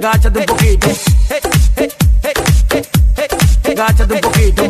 Gáchate 0.00 0.38
un 0.38 0.44
poquito. 0.46 0.88
Gáchate 3.74 4.14
un 4.14 4.20
poquito. 4.20 4.62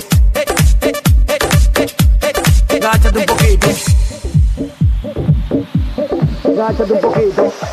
Gáchate 2.80 3.18
un 3.18 3.27
poquito. 3.27 3.68
Gáchate 6.45 6.92
un 6.92 7.01
poquito. 7.01 7.42
Un 7.42 7.52
poquito. 7.52 7.68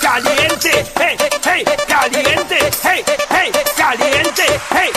caliente, 0.00 0.84
hey, 0.98 1.16
hey, 1.44 1.64
caliente, 1.86 2.58
hey, 2.82 3.04
hey, 3.30 3.50
caliente, 3.76 4.60
hey, 4.70 4.90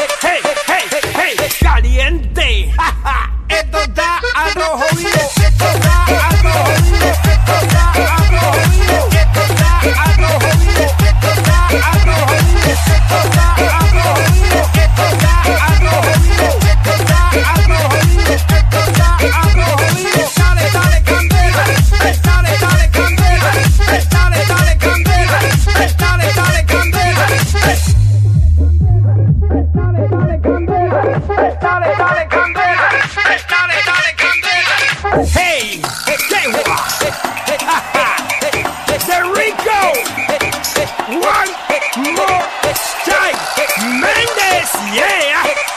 Hey, 35.14 35.78
guay. 36.28 36.50
The 39.06 39.20
Rico. 39.38 39.82
One 41.22 41.52
more 42.16 42.42
time. 43.06 43.38
Méndez, 44.02 44.72
yeah. 44.96 45.73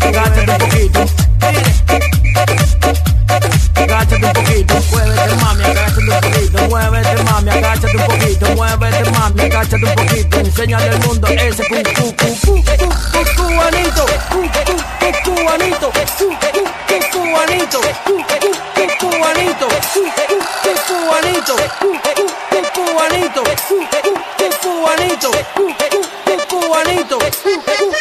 te 0.00 0.10
gáchate 0.12 0.40
un 0.40 0.58
poquito. 0.58 1.00
Agáchate 3.74 4.14
un 4.16 4.32
poquito, 4.32 4.74
muévete 4.90 5.34
mami, 5.36 5.64
agáchate 5.64 6.00
un 6.00 6.20
poquito, 6.20 6.58
muévete 6.68 7.22
mami, 7.22 7.50
agáchate 7.50 7.86
un 7.86 8.04
poquito, 8.04 8.46
muévete 8.56 9.10
mami, 9.10 9.40
agáchate 9.40 9.76
un 9.76 9.94
poquito, 9.94 10.38
enséñale 10.38 10.88
al 10.88 10.98
mundo 11.00 11.26
ese 11.28 11.64
cu 11.68 11.76
cu 11.96 12.06
cu 12.20 12.28
cu 12.46 12.86
cu 13.12 13.20
cubanito, 13.36 14.04
cu 14.30 14.40
cu 14.54 14.74
cu 15.00 15.08
cubanito, 15.24 15.88
cu 15.90 16.02
cu 16.20 16.62
cu 16.88 16.96
cubanito, 17.12 17.80
cu 18.04 18.14
cu 18.16 18.48
cu 18.76 18.84
cubanito, 19.00 19.66
cu 19.66 19.98
cu 19.98 20.28
cu 20.30 20.82
cubanito, 20.88 21.54
cu 21.80 21.90
cu 22.04 22.24
cu 22.50 22.60
cubanito, 22.76 23.42
cu 23.68 23.76
cu 23.92 24.12
cu 24.38 24.46
cubanito, 24.62 25.30
cu 25.54 25.64
cu 25.80 26.00
cu 26.24 26.34
cubanito, 26.48 27.16
cu 27.18 27.52
cu 27.66 27.99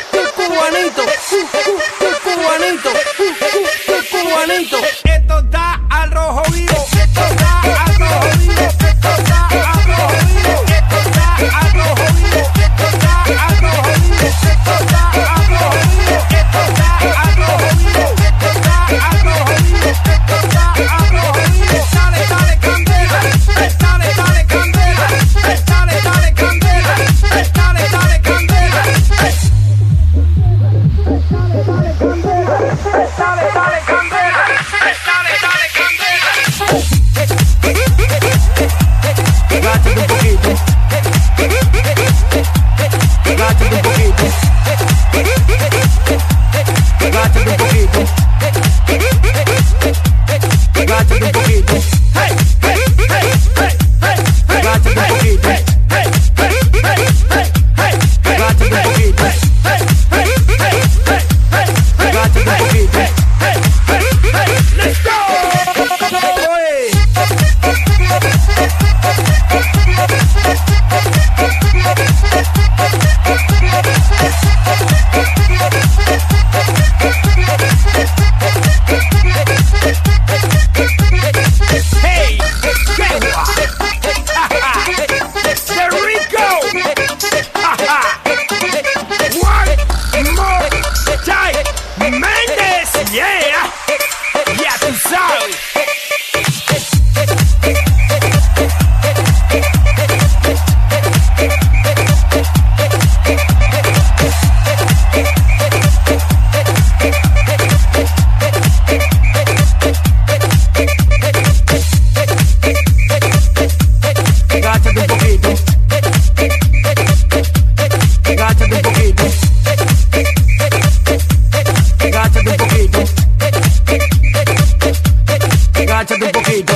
Agáchate 126.00 126.24
un 126.24 126.32
poquito. 126.32 126.74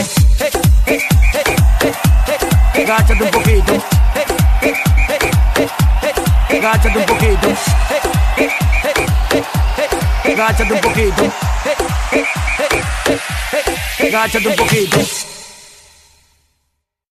Agáchate 2.76 3.24
un 3.24 3.32
poquito. 3.32 3.84
Agáchate 6.50 6.98
un 6.98 7.06
poquito. 7.06 7.48
Agáchate 10.26 10.74
un 10.74 10.82
poquito. 10.82 11.34
Agáchate 14.02 14.48
un 14.50 14.56
poquito. 14.58 15.33